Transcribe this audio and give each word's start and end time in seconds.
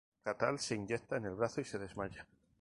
Cathal 0.25 0.57
se 0.57 0.73
inyecta 0.73 1.17
en 1.17 1.25
el 1.25 1.35
brazo 1.35 1.61
y 1.61 1.63
se 1.63 1.77
desmaya. 1.77 2.25